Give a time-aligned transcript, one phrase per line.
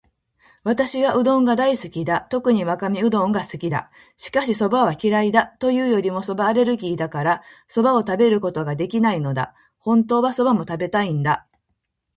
[0.63, 2.21] 私はうどんが大好きだ。
[2.31, 3.91] 特にわかめうどんが好きだ。
[4.17, 5.55] しかし、蕎麦は嫌いだ。
[5.59, 9.53] というよりも蕎麦アレルギーだから、蕎麦を食べることができないのだ。
[9.77, 11.45] 本当は蕎麦も食べたいんだ。